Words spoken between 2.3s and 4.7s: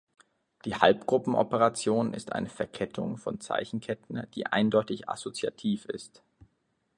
eine Verkettung von Zeichenketten, die